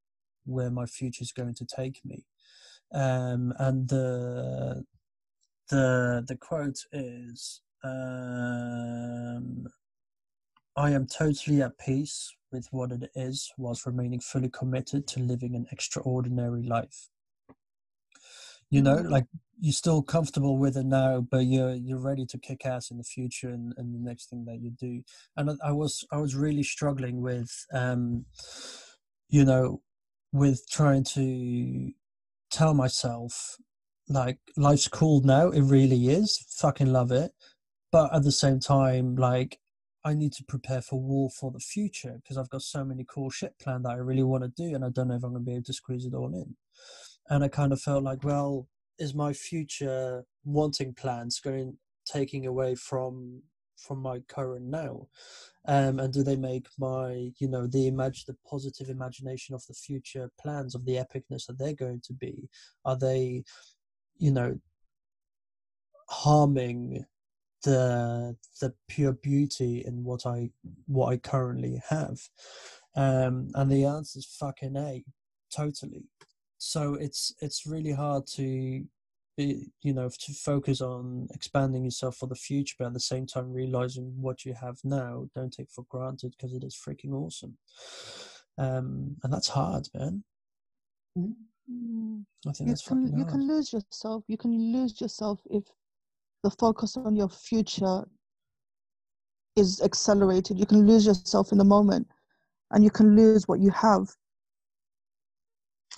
where 0.44 0.70
my 0.70 0.86
future 0.86 1.22
is 1.22 1.32
going 1.32 1.54
to 1.54 1.64
take 1.64 2.00
me. 2.04 2.26
Um 2.92 3.54
and 3.58 3.88
the 3.88 4.84
the 5.70 6.24
the 6.26 6.36
quote 6.36 6.78
is 6.92 7.60
um 7.82 9.66
I 10.76 10.90
am 10.90 11.06
totally 11.06 11.62
at 11.62 11.78
peace 11.78 12.34
with 12.50 12.66
what 12.72 12.90
it 12.92 13.10
is 13.14 13.52
whilst 13.56 13.86
remaining 13.86 14.20
fully 14.20 14.48
committed 14.50 15.06
to 15.08 15.20
living 15.20 15.54
an 15.54 15.66
extraordinary 15.70 16.62
life. 16.62 17.08
You 18.70 18.82
know, 18.82 18.96
Mhm. 18.96 19.10
like 19.10 19.26
you're 19.60 19.72
still 19.72 20.02
comfortable 20.02 20.58
with 20.58 20.76
it 20.76 20.86
now, 20.86 21.20
but 21.20 21.46
you're 21.46 21.74
you're 21.74 21.98
ready 22.00 22.26
to 22.26 22.38
kick 22.38 22.66
ass 22.66 22.90
in 22.90 22.98
the 22.98 23.04
future 23.04 23.50
and, 23.50 23.72
and 23.76 23.94
the 23.94 23.98
next 24.00 24.30
thing 24.30 24.44
that 24.46 24.60
you 24.60 24.70
do. 24.70 25.02
And 25.36 25.50
I, 25.50 25.68
I 25.68 25.72
was 25.72 26.04
I 26.10 26.16
was 26.18 26.34
really 26.34 26.62
struggling 26.64 27.20
with, 27.22 27.66
um, 27.72 28.26
you 29.28 29.44
know, 29.44 29.82
with 30.32 30.68
trying 30.70 31.04
to 31.04 31.92
tell 32.50 32.74
myself 32.74 33.58
like 34.08 34.38
life's 34.56 34.88
cool 34.88 35.22
now. 35.22 35.50
It 35.50 35.62
really 35.62 36.08
is. 36.08 36.44
Fucking 36.58 36.92
love 36.92 37.12
it. 37.12 37.32
But 37.92 38.14
at 38.14 38.24
the 38.24 38.32
same 38.32 38.60
time, 38.60 39.16
like 39.16 39.58
I 40.04 40.14
need 40.14 40.32
to 40.34 40.44
prepare 40.44 40.82
for 40.82 41.00
war 41.00 41.30
for 41.30 41.50
the 41.50 41.60
future 41.60 42.20
because 42.22 42.36
I've 42.36 42.50
got 42.50 42.62
so 42.62 42.84
many 42.84 43.06
cool 43.08 43.30
shit 43.30 43.58
planned 43.58 43.84
that 43.84 43.92
I 43.92 43.96
really 43.96 44.22
want 44.22 44.44
to 44.44 44.48
do, 44.48 44.74
and 44.74 44.84
I 44.84 44.90
don't 44.90 45.08
know 45.08 45.14
if 45.14 45.24
I'm 45.24 45.32
going 45.32 45.44
to 45.44 45.50
be 45.50 45.54
able 45.54 45.64
to 45.64 45.72
squeeze 45.72 46.04
it 46.04 46.14
all 46.14 46.34
in. 46.34 46.56
And 47.30 47.42
I 47.42 47.48
kind 47.48 47.72
of 47.72 47.80
felt 47.80 48.04
like, 48.04 48.22
well, 48.22 48.68
is 48.98 49.14
my 49.14 49.32
future 49.32 50.24
wanting 50.44 50.94
plans 50.94 51.40
going 51.40 51.76
taking 52.06 52.46
away 52.46 52.74
from 52.74 53.42
from 53.76 53.98
my 53.98 54.20
current 54.28 54.64
now 54.66 55.06
um, 55.66 55.98
and 55.98 56.12
do 56.12 56.22
they 56.22 56.36
make 56.36 56.68
my 56.78 57.30
you 57.38 57.48
know 57.48 57.66
the 57.66 57.88
image 57.88 58.24
the 58.24 58.36
positive 58.48 58.88
imagination 58.88 59.54
of 59.54 59.66
the 59.66 59.74
future 59.74 60.30
plans 60.40 60.74
of 60.74 60.84
the 60.84 60.94
epicness 60.94 61.46
that 61.46 61.58
they're 61.58 61.74
going 61.74 62.00
to 62.04 62.12
be 62.12 62.48
are 62.84 62.96
they 62.96 63.42
you 64.18 64.30
know 64.30 64.58
harming 66.08 67.04
the 67.64 68.36
the 68.60 68.74
pure 68.88 69.12
beauty 69.12 69.82
in 69.86 70.04
what 70.04 70.26
i 70.26 70.50
what 70.86 71.08
i 71.12 71.16
currently 71.16 71.80
have. 71.88 72.20
Um 72.94 73.48
and 73.54 73.70
the 73.70 73.84
answer 73.84 74.18
is 74.18 74.26
fucking 74.26 74.76
a 74.76 75.04
totally. 75.54 76.04
So 76.58 76.94
it's 76.94 77.34
it's 77.40 77.66
really 77.66 77.92
hard 77.92 78.26
to 78.34 78.84
be 79.36 79.72
you 79.82 79.92
know 79.92 80.08
to 80.08 80.32
focus 80.32 80.80
on 80.80 81.26
expanding 81.34 81.84
yourself 81.84 82.16
for 82.16 82.28
the 82.28 82.36
future 82.36 82.76
but 82.78 82.86
at 82.86 82.92
the 82.92 83.00
same 83.00 83.26
time 83.26 83.52
realizing 83.52 84.14
what 84.20 84.44
you 84.44 84.54
have 84.54 84.78
now 84.84 85.28
don't 85.34 85.52
take 85.52 85.70
for 85.70 85.84
granted 85.88 86.34
because 86.36 86.54
it 86.54 86.62
is 86.62 86.76
freaking 86.76 87.12
awesome. 87.12 87.56
Um 88.58 89.16
and 89.22 89.32
that's 89.32 89.48
hard 89.48 89.88
man 89.94 90.22
Mm. 91.70 92.24
i 92.48 92.52
think 92.52 92.68
You 92.68 92.74
that's 92.74 92.82
can 92.86 93.02
fucking 93.02 93.12
you 93.16 93.24
hard. 93.24 93.34
can 93.34 93.48
lose 93.48 93.72
yourself. 93.72 94.24
You 94.28 94.36
can 94.36 94.72
lose 94.72 95.00
yourself 95.00 95.40
if 95.50 95.64
the 96.42 96.50
focus 96.50 96.96
on 96.96 97.16
your 97.16 97.28
future 97.28 98.04
is 99.56 99.80
accelerated. 99.82 100.58
You 100.58 100.66
can 100.66 100.86
lose 100.86 101.06
yourself 101.06 101.52
in 101.52 101.58
the 101.58 101.64
moment, 101.64 102.08
and 102.70 102.84
you 102.84 102.90
can 102.90 103.16
lose 103.16 103.46
what 103.48 103.60
you 103.60 103.70
have. 103.70 104.08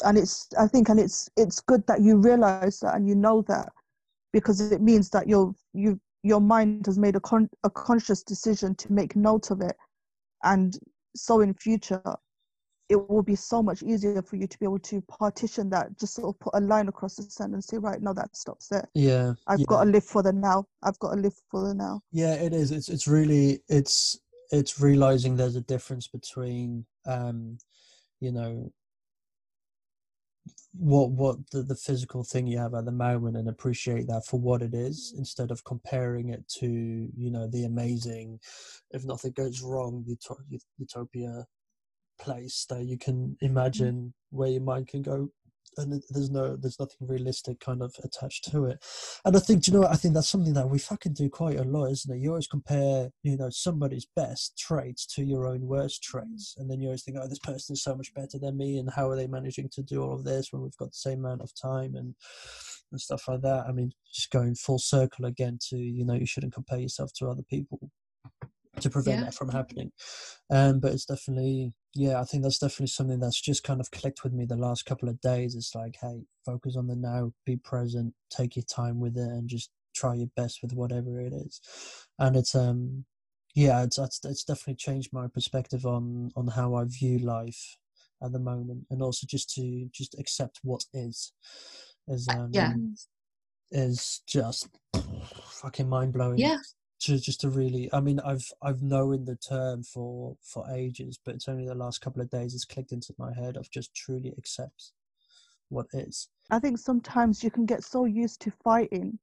And 0.05 0.19
it's 0.19 0.49
I 0.59 0.67
think 0.67 0.89
and 0.89 1.01
it's 1.01 1.29
it's 1.37 1.61
good 1.61 1.87
that 1.87 2.03
you 2.03 2.17
realize 2.19 2.81
that 2.81 2.95
and 2.95 3.09
you 3.09 3.15
know 3.15 3.43
that 3.49 3.73
because 4.33 4.61
it 4.73 4.83
means 4.83 5.11
that 5.11 5.29
your 5.29 5.55
you 5.73 6.01
your 6.23 6.41
mind 6.41 6.87
has 6.87 6.99
made 6.99 7.17
a 7.17 7.21
con- 7.21 7.51
a 7.65 7.71
conscious 7.71 8.23
decision 8.23 8.75
to 8.77 8.93
make 8.93 9.17
note 9.17 9.51
of 9.51 9.61
it, 9.61 9.77
and 10.45 10.79
so 11.15 11.41
in 11.41 11.55
future 11.55 12.03
it 12.89 13.09
will 13.09 13.23
be 13.23 13.35
so 13.35 13.63
much 13.63 13.83
easier 13.83 14.23
for 14.23 14.37
you 14.37 14.47
to 14.47 14.59
be 14.59 14.65
able 14.65 14.79
to 14.79 15.01
partition 15.03 15.69
that, 15.71 15.99
just 15.99 16.15
sort 16.15 16.35
of 16.35 16.39
put 16.39 16.55
a 16.55 16.61
line 16.61 16.89
across 16.89 17.17
the 17.17 17.23
sand 17.25 17.55
and 17.55 17.63
say, 17.63 17.79
right, 17.79 18.01
now 18.01 18.13
that 18.13 18.35
stops 18.37 18.69
there. 18.69 18.89
yeah 18.95 19.33
I've 19.47 19.61
yeah. 19.61 19.67
got 19.69 19.85
to 19.85 19.91
live 19.91 20.05
for 20.05 20.23
the 20.23 20.33
now. 20.33 20.67
I've 20.83 20.99
got 20.99 21.15
to 21.15 21.21
live 21.21 21.35
for 21.51 21.67
the 21.67 21.75
now. 21.75 22.01
yeah 22.13 22.35
it 22.35 22.53
is 22.53 22.71
it's 22.71 22.89
it's 22.89 23.09
really 23.09 23.61
it's 23.69 24.19
it's 24.51 24.81
realizing 24.81 25.37
there's 25.37 25.57
a 25.57 25.61
difference 25.61 26.07
between 26.07 26.87
um 27.07 27.59
you 28.21 28.33
know 28.33 28.71
what 30.79 31.11
what 31.11 31.37
the, 31.51 31.63
the 31.63 31.75
physical 31.75 32.23
thing 32.23 32.47
you 32.47 32.59
have 32.59 32.75
at 32.75 32.85
the 32.85 32.93
moment 32.93 33.37
and 33.37 33.49
appreciate 33.49 34.07
that 34.07 34.25
for 34.27 34.39
what 34.39 34.63
it 34.63 34.75
is 34.75 35.15
instead 35.17 35.51
of 35.51 35.65
comparing 35.65 36.29
it 36.29 36.47
to 36.49 36.67
you 37.17 37.31
know 37.31 37.47
the 37.49 37.65
amazing 37.65 38.39
if 38.91 39.05
nothing 39.05 39.33
goes 39.33 39.63
wrong 39.63 40.05
utopia 40.79 41.45
place 42.19 42.67
that 42.69 42.85
you 42.85 42.99
can 42.99 43.37
imagine 43.41 43.95
mm. 43.97 44.13
where 44.31 44.51
your 44.51 44.63
mind 44.63 44.89
can 44.89 45.03
go 45.03 45.31
and 45.79 46.03
there's 46.11 46.31
no 46.31 46.57
there's 46.57 46.81
nothing 46.81 47.07
realistic 47.07 47.61
kind 47.61 47.83
of 47.83 47.95
attached 48.03 48.51
to 48.51 48.67
it. 48.67 48.83
And 49.25 49.37
i 49.37 49.41
think 49.41 49.63
do 49.63 49.71
you 49.71 49.75
know 49.75 49.83
what? 49.83 49.93
I 49.93 49.97
think 49.97 50.15
that's 50.15 50.29
something 50.29 50.55
that 50.55 50.69
we 50.69 50.79
fucking 50.79 51.15
do 51.15 51.29
quite 51.29 51.59
a 51.59 51.65
lot 51.65 51.87
isn't 51.87 52.15
it? 52.15 52.21
You 52.21 52.31
always 52.31 52.47
compare 52.47 53.11
you 53.23 53.37
know 53.37 53.51
somebody's 53.51 54.07
best 54.17 54.57
traits 54.59 55.07
to 55.15 55.25
your 55.25 55.47
own 55.47 55.63
worst 55.63 56.03
traits 56.03 56.55
and 56.59 56.71
then 56.71 56.81
you 56.81 56.89
always 56.89 57.03
think 57.03 57.19
oh 57.21 57.29
this 57.29 57.39
person 57.39 57.75
is 57.75 57.83
so 57.83 57.95
much 57.95 58.13
better 58.15 58.39
than 58.39 58.57
me 58.57 58.79
and 58.79 58.91
how 58.91 59.09
are 59.09 59.17
they 59.17 59.27
managing 59.27 59.69
to 59.71 59.83
do 59.83 60.03
all 60.03 60.15
of 60.15 60.25
this 60.25 60.53
when 60.53 60.63
we've 60.63 60.77
got 60.77 60.91
the 60.91 60.97
same 60.97 61.25
amount 61.25 61.43
of 61.43 61.53
time 61.61 61.95
and 61.95 62.15
and 62.93 63.01
stuff 63.01 63.29
like 63.29 63.43
that? 63.43 63.67
I 63.69 63.73
mean 63.73 63.93
just 64.13 64.31
going 64.31 64.55
full 64.55 64.79
circle 64.79 65.27
again 65.27 65.59
to 65.69 65.77
you 65.77 66.05
know 66.05 66.15
you 66.15 66.27
shouldn't 66.27 66.55
compare 66.55 66.79
yourself 66.79 67.13
to 67.17 67.29
other 67.29 67.45
people 67.49 67.91
to 68.81 68.91
prevent 68.91 69.19
Yeah. 69.19 69.25
that 69.25 69.35
from 69.35 69.49
happening 69.49 69.93
um 70.51 70.81
but 70.81 70.93
it's 70.93 71.07
definitely 71.07 71.73
yeah 71.95 72.21
i 72.21 72.25
think 72.25 72.43
that's 72.43 72.59
definitely 72.59 72.87
something 72.89 73.19
that's 73.21 73.41
just 73.41 73.63
kind 73.65 73.81
of 73.81 73.91
clicked 73.91 74.23
with 74.25 74.33
me 74.33 74.45
the 74.45 74.57
last 74.57 74.85
couple 74.85 75.09
of 75.09 75.21
days 75.21 75.55
it's 75.55 75.75
like 75.75 75.97
hey 76.01 76.23
focus 76.45 76.77
on 76.77 76.87
the 76.87 76.97
now 76.97 77.33
be 77.45 77.57
present 77.57 78.13
take 78.31 78.57
your 78.57 78.65
time 78.65 79.01
with 79.01 79.17
it 79.17 79.29
and 79.29 79.49
just 79.49 79.71
try 79.95 80.15
your 80.15 80.29
best 80.37 80.61
with 80.63 80.73
whatever 80.75 81.21
it 81.21 81.33
is 81.33 81.61
and 82.19 82.37
it's 82.37 82.55
um 82.55 83.05
yeah 83.55 83.83
it's 83.83 83.99
it's, 83.99 84.21
it's 84.25 84.45
definitely 84.45 84.75
changed 84.75 85.11
my 85.13 85.27
perspective 85.27 85.87
on 85.87 86.31
on 86.37 86.47
how 86.47 86.75
i 86.75 86.85
view 86.85 87.19
life 87.19 87.79
at 88.23 88.33
the 88.33 88.39
moment 88.39 88.85
and 88.91 89.03
also 89.03 89.27
just 89.29 89.51
to 89.55 89.89
just 89.93 90.19
accept 90.19 90.61
what 90.63 90.85
is 90.93 91.33
is 92.09 92.29
um 92.29 92.51
yeah. 92.53 92.73
is 93.71 94.23
just 94.29 94.69
fucking 95.51 95.89
mind-blowing 95.89 96.39
Yeah. 96.39 96.59
To 96.99 97.19
just 97.19 97.41
to 97.41 97.51
really 97.51 97.91
i 97.93 98.01
mean 98.01 98.19
i've 98.21 98.51
i've 98.63 98.83
known 98.83 99.25
the 99.25 99.37
term 99.37 99.83
for 99.83 100.37
for 100.43 100.65
ages 100.75 101.19
but 101.23 101.35
it's 101.35 101.49
only 101.49 101.67
the 101.67 101.75
last 101.75 102.01
couple 102.01 102.23
of 102.23 102.31
days 102.31 102.55
it's 102.55 102.65
clicked 102.65 102.93
into 102.93 103.15
my 103.19 103.35
head 103.35 103.57
of 103.57 103.71
just 103.71 103.95
truly 103.95 104.33
accept 104.39 104.93
what 105.69 105.87
is. 105.93 106.29
I 106.51 106.59
think 106.59 106.79
sometimes 106.79 107.43
you 107.43 107.51
can 107.51 107.67
get 107.67 107.83
so 107.83 108.05
used 108.05 108.41
to 108.43 108.51
fighting 108.51 109.19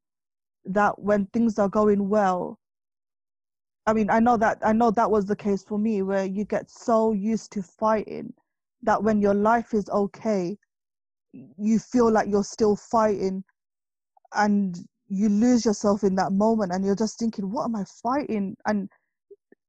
that 0.66 1.00
when 1.00 1.26
things 1.28 1.60
are 1.60 1.70
going 1.70 2.10
well, 2.10 2.60
I 3.86 3.94
mean, 3.94 4.10
I 4.10 4.20
know 4.20 4.38
that 4.38 4.60
I 4.64 4.72
know 4.72 4.92
that 4.92 5.12
was 5.12 5.26
the 5.26 5.36
case 5.36 5.64
for 5.64 5.78
me, 5.78 6.02
where 6.02 6.26
you 6.26 6.46
get 6.46 6.70
so 6.70 7.12
used 7.12 7.52
to 7.54 7.62
fighting 7.62 8.34
that 8.82 9.04
when 9.04 9.22
your 9.22 9.34
life 9.34 9.74
is 9.74 9.90
okay, 9.90 10.58
you 11.34 11.80
feel 11.80 12.10
like 12.10 12.30
you're 12.30 12.44
still 12.44 12.76
fighting, 12.78 13.44
and 14.36 14.78
you 15.14 15.30
lose 15.30 15.66
yourself 15.66 16.04
in 16.04 16.16
that 16.16 16.32
moment, 16.32 16.72
and 16.72 16.84
you're 16.84 16.96
just 16.96 17.20
thinking, 17.20 17.52
"What 17.52 17.66
am 17.66 17.76
I 17.76 17.86
fighting?" 17.86 18.56
And 18.66 18.90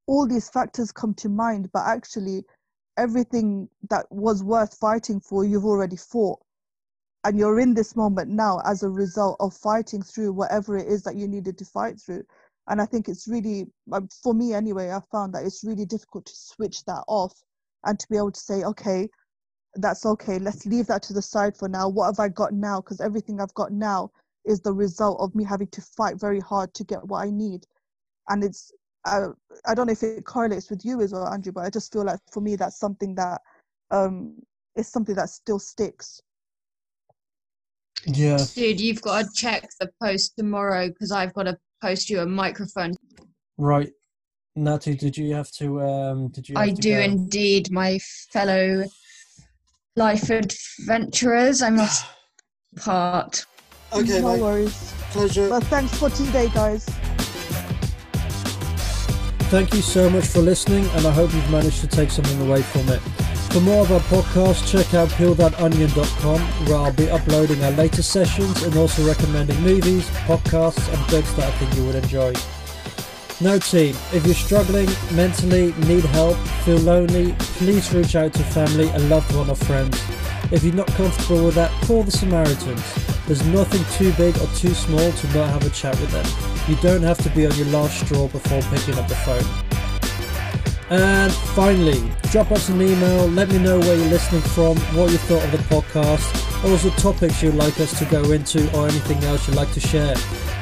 all 0.06 0.26
these 0.26 0.48
factors 0.48 0.92
come 0.92 1.14
to 1.14 1.28
mind, 1.28 1.70
but 1.72 1.86
actually, 1.86 2.44
everything 2.96 3.68
that 3.90 4.06
was 4.10 4.42
worth 4.42 4.74
fighting 4.78 5.20
for, 5.20 5.44
you've 5.44 5.64
already 5.64 5.96
fought. 5.96 6.40
And 7.24 7.38
you're 7.38 7.60
in 7.60 7.74
this 7.74 7.96
moment 7.96 8.30
now 8.30 8.60
as 8.64 8.82
a 8.82 8.88
result 8.90 9.36
of 9.40 9.54
fighting 9.54 10.02
through 10.02 10.32
whatever 10.32 10.76
it 10.76 10.88
is 10.88 11.02
that 11.04 11.16
you 11.16 11.26
needed 11.26 11.58
to 11.58 11.64
fight 11.64 12.00
through. 12.00 12.24
And 12.68 12.80
i 12.80 12.86
think 12.86 13.08
it's 13.08 13.28
really 13.28 13.66
um, 13.92 14.08
for 14.22 14.32
me 14.32 14.54
anyway 14.54 14.90
i 14.90 15.00
found 15.12 15.34
that 15.34 15.44
it's 15.44 15.64
really 15.64 15.84
difficult 15.84 16.24
to 16.26 16.32
switch 16.34 16.84
that 16.86 17.04
off 17.08 17.34
and 17.84 17.98
to 17.98 18.06
be 18.08 18.16
able 18.16 18.32
to 18.32 18.40
say 18.40 18.64
okay 18.64 19.08
that's 19.74 20.06
okay 20.06 20.38
let's 20.38 20.64
leave 20.64 20.86
that 20.86 21.02
to 21.02 21.12
the 21.12 21.22
side 21.22 21.56
for 21.56 21.68
now. 21.68 21.88
What 21.88 22.06
have 22.06 22.20
i 22.20 22.28
got 22.28 22.52
now? 22.52 22.80
Because 22.80 23.00
everything 23.00 23.40
i've 23.40 23.54
got 23.54 23.72
now 23.72 24.10
is 24.44 24.60
the 24.60 24.72
result 24.72 25.18
of 25.20 25.34
me 25.34 25.44
having 25.44 25.68
to 25.68 25.80
fight 25.80 26.18
very 26.18 26.40
hard 26.40 26.72
to 26.74 26.84
get 26.84 27.04
what 27.06 27.22
i 27.24 27.30
need 27.30 27.66
and 28.28 28.44
it's 28.44 28.72
I, 29.06 29.26
i 29.66 29.74
don't 29.74 29.86
know 29.86 29.92
if 29.92 30.02
it 30.02 30.24
correlates 30.24 30.70
with 30.70 30.84
you 30.84 31.00
as 31.00 31.12
well 31.12 31.26
andrew 31.28 31.52
but 31.52 31.64
i 31.64 31.70
just 31.70 31.92
feel 31.92 32.04
like 32.04 32.20
for 32.32 32.40
me 32.40 32.56
that's 32.56 32.78
something 32.78 33.14
that 33.16 33.40
um 33.90 34.36
is 34.76 34.88
something 34.88 35.14
that 35.14 35.30
still 35.30 35.58
sticks 35.58 36.20
yeah 38.06 38.38
Dude, 38.54 38.80
you've 38.80 39.02
got 39.02 39.24
to 39.24 39.30
check 39.34 39.68
the 39.80 39.90
post 40.02 40.34
tomorrow 40.36 40.88
because 40.88 41.10
I've 41.10 41.32
got 41.32 41.44
to 41.44 41.56
post 41.80 42.10
you 42.10 42.20
a 42.20 42.26
microphone. 42.26 42.92
right 43.56 43.90
Natty, 44.56 44.94
did 44.94 45.16
you 45.16 45.34
have 45.34 45.50
to 45.52 45.80
um 45.82 46.28
did 46.28 46.48
you 46.48 46.56
have 46.56 46.66
I 46.66 46.70
to 46.70 46.80
do 46.80 46.90
go? 46.94 47.00
indeed, 47.00 47.70
my 47.72 47.98
fellow 48.30 48.84
life 49.96 50.30
adventurers. 50.30 51.62
I 51.62 51.70
must 51.70 52.04
part. 52.76 53.46
Okay, 53.94 54.20
no 54.20 54.32
mate. 54.34 54.42
worries 54.42 54.92
Pleasure. 55.10 55.48
but 55.48 55.62
thanks 55.64 55.96
for 55.98 56.10
today 56.10 56.48
guys 56.54 56.84
Thank 59.50 59.72
you 59.74 59.82
so 59.82 60.10
much 60.10 60.26
for 60.26 60.40
listening, 60.40 60.84
and 60.96 61.06
I 61.06 61.12
hope 61.12 61.32
you've 61.32 61.48
managed 61.50 61.80
to 61.82 61.86
take 61.86 62.10
something 62.10 62.40
away 62.40 62.62
from 62.62 62.88
it. 62.88 62.98
For 63.52 63.60
more 63.60 63.82
of 63.82 63.92
our 63.92 64.00
podcast, 64.00 64.68
check 64.68 64.94
out 64.94 65.08
peelthatonion.com, 65.10 66.40
where 66.66 66.76
I'll 66.76 66.92
be 66.92 67.08
uploading 67.08 67.62
our 67.62 67.70
latest 67.72 68.10
sessions 68.10 68.64
and 68.64 68.74
also 68.76 69.06
recommending 69.06 69.60
movies, 69.60 70.08
podcasts, 70.26 70.92
and 70.92 71.06
books 71.08 71.32
that 71.34 71.52
I 71.52 71.56
think 71.58 71.76
you 71.76 71.84
would 71.86 71.94
enjoy. 71.94 72.32
Now, 73.40 73.58
team, 73.58 73.94
if 74.12 74.26
you're 74.26 74.34
struggling 74.34 74.88
mentally, 75.12 75.72
need 75.86 76.04
help, 76.06 76.36
feel 76.64 76.78
lonely, 76.78 77.36
please 77.38 77.92
reach 77.94 78.16
out 78.16 78.32
to 78.34 78.42
family, 78.42 78.88
a 78.90 78.98
loved 79.00 79.32
one, 79.36 79.50
or 79.50 79.56
friends. 79.56 80.02
If 80.54 80.62
you're 80.62 80.72
not 80.72 80.86
comfortable 80.86 81.46
with 81.46 81.56
that, 81.56 81.72
call 81.82 82.04
the 82.04 82.12
Samaritans. 82.12 82.80
There's 83.26 83.44
nothing 83.46 83.82
too 83.98 84.12
big 84.12 84.36
or 84.38 84.46
too 84.54 84.72
small 84.72 85.10
to 85.10 85.26
not 85.36 85.50
have 85.50 85.66
a 85.66 85.70
chat 85.70 85.98
with 86.00 86.12
them. 86.12 86.24
You 86.68 86.80
don't 86.80 87.02
have 87.02 87.18
to 87.24 87.30
be 87.30 87.44
on 87.44 87.52
your 87.56 87.66
last 87.66 88.06
straw 88.06 88.28
before 88.28 88.62
picking 88.70 88.94
up 88.94 89.08
the 89.08 89.16
phone. 89.16 89.42
And 90.90 91.32
finally, 91.32 92.08
drop 92.30 92.52
us 92.52 92.68
an 92.68 92.80
email. 92.80 93.26
Let 93.26 93.48
me 93.48 93.58
know 93.58 93.80
where 93.80 93.96
you're 93.96 94.06
listening 94.06 94.42
from, 94.42 94.76
what 94.96 95.10
you 95.10 95.18
thought 95.18 95.42
of 95.42 95.50
the 95.50 95.58
podcast, 95.58 96.64
also 96.70 96.88
topics 96.90 97.42
you'd 97.42 97.56
like 97.56 97.80
us 97.80 97.98
to 97.98 98.04
go 98.04 98.30
into, 98.30 98.60
or 98.78 98.86
anything 98.86 99.24
else 99.24 99.48
you'd 99.48 99.56
like 99.56 99.72
to 99.72 99.80
share. 99.80 100.14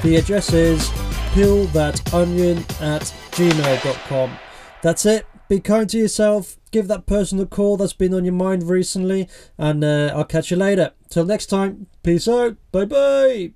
The 0.02 0.16
address 0.16 0.54
is 0.54 0.88
peelthatonion 1.34 2.60
at 2.80 3.02
gmail.com. 3.32 4.38
That's 4.80 5.04
it. 5.04 5.26
Be 5.52 5.60
kind 5.60 5.86
to 5.90 5.98
yourself. 5.98 6.56
Give 6.70 6.88
that 6.88 7.04
person 7.04 7.38
a 7.38 7.44
call 7.44 7.76
that's 7.76 7.92
been 7.92 8.14
on 8.14 8.24
your 8.24 8.32
mind 8.32 8.62
recently, 8.70 9.28
and 9.58 9.84
uh, 9.84 10.10
I'll 10.16 10.24
catch 10.24 10.50
you 10.50 10.56
later. 10.56 10.92
Till 11.10 11.26
next 11.26 11.48
time, 11.48 11.88
peace 12.02 12.26
out. 12.26 12.56
Bye 12.72 12.86
bye. 12.86 13.52